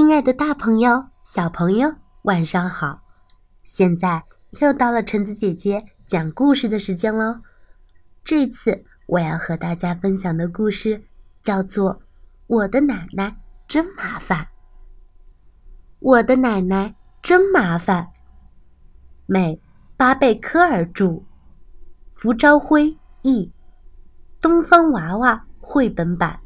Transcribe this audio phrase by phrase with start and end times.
[0.00, 3.02] 亲爱的大朋友、小朋友，晚上好！
[3.62, 4.24] 现在
[4.58, 7.42] 又到了橙子姐姐讲故事的时间喽。
[8.24, 11.04] 这次我要和大家分享的故事
[11.42, 11.96] 叫做
[12.46, 14.38] 《我的奶奶真麻烦》。
[15.98, 18.08] 我的奶奶真麻烦。
[19.26, 19.60] 美
[19.98, 21.24] 巴贝科尔著，
[22.14, 23.52] 福朝辉译，
[24.40, 26.40] 东方娃娃绘本版。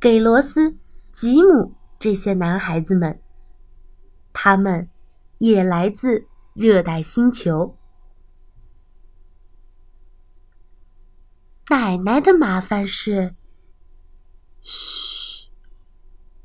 [0.00, 0.76] 给罗斯、
[1.12, 3.20] 吉姆这些男孩子们，
[4.32, 4.88] 他们
[5.38, 7.76] 也来自热带星球。
[11.68, 13.34] 奶奶的麻烦是，
[14.60, 15.50] 嘘，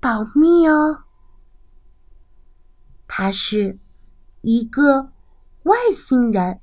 [0.00, 1.04] 保密哦。
[3.06, 3.78] 他是
[4.40, 5.12] 一个
[5.64, 6.60] 外星人。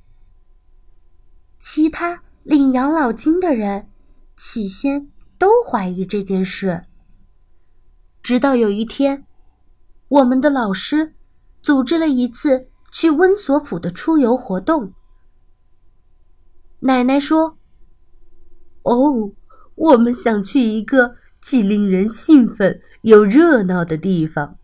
[1.57, 3.89] 其他领养老金的人
[4.35, 5.11] 起先。
[5.39, 6.83] 都怀疑这件事。
[8.29, 9.25] 直到有一天，
[10.07, 11.15] 我们的老师
[11.63, 14.94] 组织了一次去温索普的出游活动。
[16.81, 17.57] 奶奶说
[18.85, 19.33] ：“哦，
[19.73, 24.59] 我们想去一个既令人兴奋又热闹的地方。”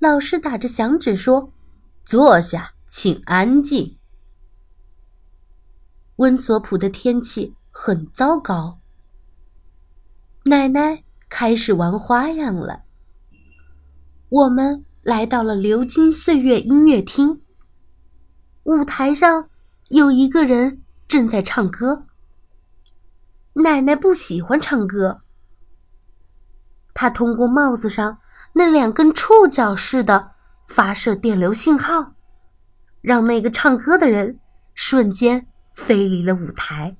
[0.00, 1.52] 老师打着响指说
[2.04, 3.96] ：“坐下，请安静。”
[6.18, 8.80] 温索普的天气很糟糕。
[10.46, 12.82] 奶奶开始玩花样了。
[14.28, 17.42] 我们来到了流金岁月音乐厅。
[18.64, 19.48] 舞台上
[19.88, 22.06] 有一个人正在唱歌。
[23.52, 25.22] 奶奶不喜欢唱歌。
[26.92, 28.18] 她通过帽子上
[28.54, 30.32] 那两根触角似的
[30.66, 32.14] 发射电流信号，
[33.00, 34.40] 让那个唱歌的人
[34.74, 36.96] 瞬间飞离了舞台。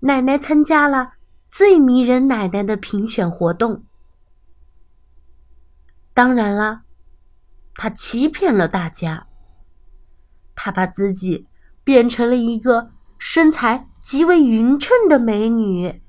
[0.00, 1.12] 奶奶参加了
[1.50, 3.84] 最迷人奶奶的评选活动。
[6.14, 6.82] 当然了，
[7.74, 9.26] 他欺骗了大家。
[10.54, 11.46] 他把自己
[11.82, 16.02] 变成了一个身材极为匀称的美女。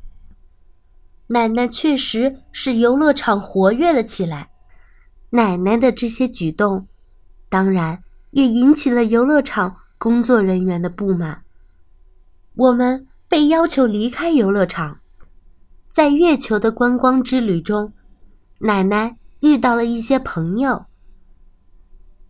[1.28, 4.52] 奶奶确实是游乐场活跃了起来。
[5.32, 6.88] 奶奶的这些举动，
[7.50, 11.44] 当然也引起了游乐场工作人员的不满。
[12.56, 13.08] 我们。
[13.32, 15.00] 被要求离开游乐场，
[15.94, 17.91] 在月球的观光之旅中，
[18.59, 20.85] 奶奶遇到了一些朋友。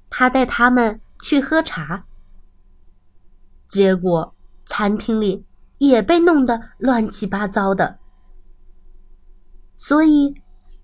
[0.10, 2.06] 她带他们去喝茶，
[3.68, 4.34] 结果
[4.66, 5.46] 餐厅里
[5.78, 8.00] 也被弄得乱七八糟的，
[9.76, 10.34] 所以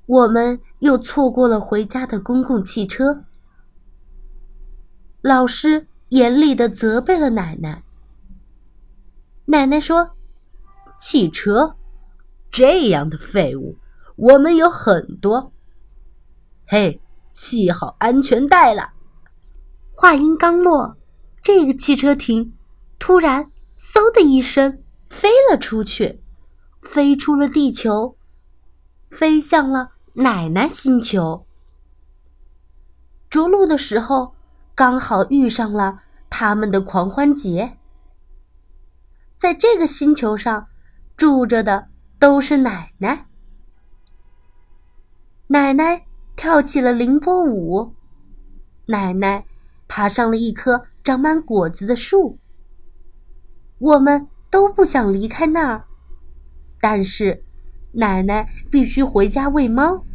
[0.06, 3.26] 我们又错过了回家的公共汽车。
[5.22, 7.84] 老师严厉的责备了奶奶。
[9.46, 10.12] 奶奶说
[10.98, 11.76] ：“汽车，
[12.58, 13.78] 这样的废物，
[14.16, 15.54] 我们有很多。
[16.66, 17.00] 嘿，
[17.32, 18.94] 系好安全带了。”
[19.94, 20.98] 话音刚落，
[21.44, 22.56] 这个汽车停，
[22.98, 26.24] 突然“嗖”的一声飞了出去，
[26.82, 28.18] 飞出了地球，
[29.12, 31.46] 飞向了奶奶星球。
[33.30, 34.34] 着陆的时候，
[34.74, 37.78] 刚好遇上了他们的狂欢节。
[39.38, 40.70] 在这个星球上，
[41.16, 41.90] 住着的
[42.20, 43.28] 都是奶奶。
[45.48, 46.06] 奶奶
[46.36, 47.94] 跳起了凌波舞，
[48.88, 49.46] 奶奶
[49.88, 52.38] 爬上了一棵长满果子的树。
[53.80, 55.86] 我们都不想离开那儿，
[56.82, 57.44] 但是
[57.94, 60.06] 奶奶必须回家喂猫。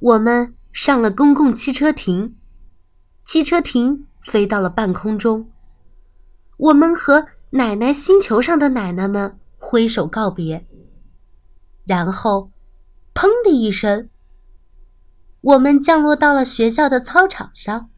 [0.00, 2.36] 我们上了公共汽车亭，
[3.24, 5.50] 汽车亭飞到了半空中。
[6.58, 7.26] 我们和。
[7.56, 10.66] 奶奶星球上的奶奶们挥手告别，
[11.84, 12.50] 然后，
[13.14, 14.08] 砰的一声，
[15.40, 17.90] 我们降落到了学校的操场上。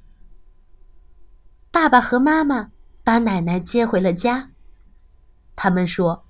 [1.71, 2.71] 爸爸和妈妈
[3.05, 4.51] 把奶奶接回了家。
[5.55, 6.25] 他们说：“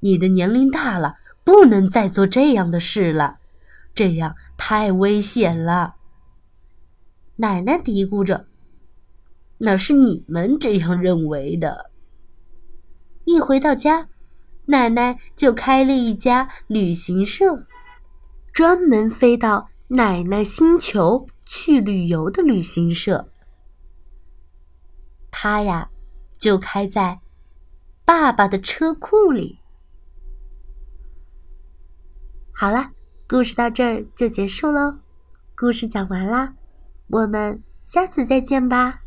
[0.00, 3.38] 你的年龄大了，不能再做这样的事了，
[3.94, 5.96] 这样太危险了。”
[7.36, 8.46] 奶奶嘀咕着。
[9.58, 11.90] 那是你们这样认为的。
[13.24, 14.08] 一回到家，
[14.66, 17.66] 奶奶就开了一家旅行社，
[18.52, 23.28] 专门飞到奶奶星球去旅游的旅行社。
[25.30, 25.90] 他呀，
[26.38, 27.20] 就开在
[28.04, 29.58] 爸爸的车库里。
[32.52, 32.90] 好了，
[33.28, 34.98] 故事到这儿就结束喽。
[35.56, 36.54] 故事讲完啦，
[37.08, 39.03] 我们下次再见吧。